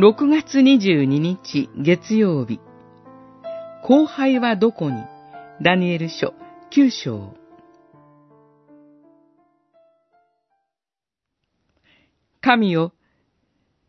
[0.00, 2.60] 6月22日月曜日。
[3.82, 5.02] 後輩はどこに？
[5.60, 6.34] ダニエル書
[6.70, 7.34] 9章。
[12.40, 12.92] 神よ、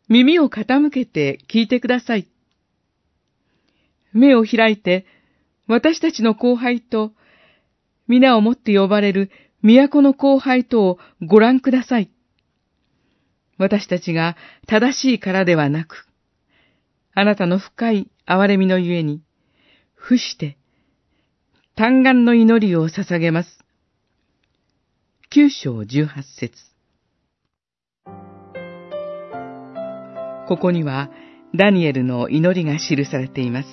[0.08, 2.28] 耳を傾けて聞いてください。
[4.12, 5.06] 目を開いて、
[5.68, 7.12] 私たちの後輩と、
[8.08, 9.30] 皆をもって呼ばれる
[9.62, 12.10] 都の後輩とをご覧ください。
[13.60, 16.08] 私たちが正しいからではなく、
[17.20, 19.22] あなたの深い憐れみのゆえに、
[19.94, 20.58] 伏して、
[21.76, 23.60] 単眼の祈りを捧げます。
[25.30, 26.56] 九章十八節
[30.48, 31.12] ここには、
[31.54, 33.68] ダニエルの祈りが記されています。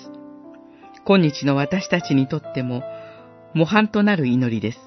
[1.06, 2.82] 今日の私たちにとっても、
[3.54, 4.78] 模範となる祈りです。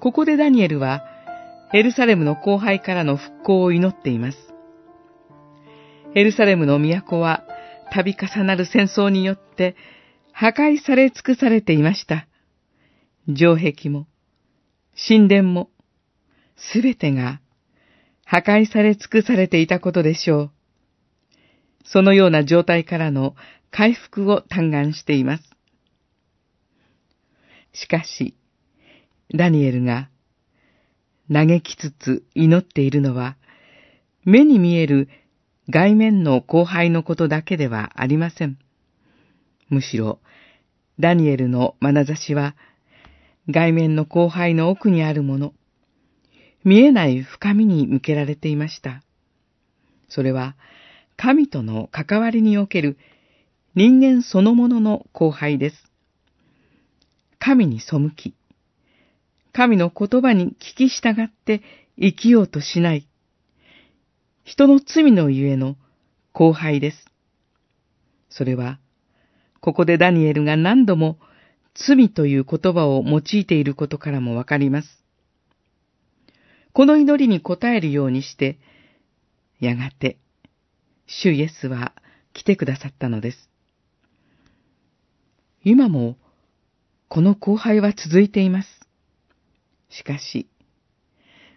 [0.00, 1.04] ここでダニエルは、
[1.72, 4.53] エルサレムの後輩からの復興を祈っています。
[6.16, 7.44] エルサレムの都は、
[7.92, 9.74] 度重なる戦争によって
[10.32, 12.28] 破壊され尽くされていました。
[13.34, 14.06] 城壁も、
[15.08, 15.70] 神殿も、
[16.56, 17.40] すべてが
[18.24, 20.50] 破壊され尽くされていたことでしょう。
[21.84, 23.34] そのような状態からの
[23.72, 25.44] 回復を嘆願しています。
[27.72, 28.36] しかし、
[29.34, 30.08] ダニエルが
[31.32, 33.36] 嘆きつつ祈っているのは、
[34.24, 35.08] 目に見える
[35.70, 38.58] 外面の後輩のことだけではありません。
[39.68, 40.20] むしろ、
[41.00, 42.54] ダニエルの眼差しは、
[43.48, 45.54] 外面の後輩の奥にあるもの、
[46.64, 49.02] 見えない深みに向けられていました。
[50.08, 50.56] それは、
[51.16, 52.98] 神との関わりにおける
[53.74, 55.76] 人間そのものの後輩です。
[57.38, 58.34] 神に背き、
[59.52, 61.62] 神の言葉に聞き従って
[61.98, 63.06] 生きようとしない、
[64.44, 65.76] 人の罪のゆえの
[66.32, 67.06] 後輩です。
[68.28, 68.78] それは、
[69.60, 71.18] ここでダニエルが何度も
[71.74, 75.02] 罪という言葉を用いていることからもわかります。
[76.74, 78.58] この祈りに応えるようにして、
[79.60, 80.18] やがて、
[81.06, 81.94] 主イエスは
[82.34, 83.48] 来てくださったのです。
[85.64, 86.18] 今も、
[87.08, 88.68] この後輩は続いています。
[89.88, 90.50] しかし、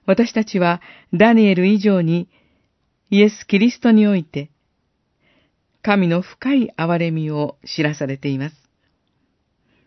[0.05, 0.81] 私たちは
[1.13, 2.29] ダニエル以上に
[3.09, 4.49] イエス・キリストにおいて、
[5.81, 8.55] 神の深い憐れみを知らされています。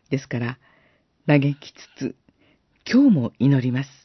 [0.08, 0.58] ですから、
[1.26, 2.16] 嘆きつつ、
[2.90, 3.99] 今日も祈ります。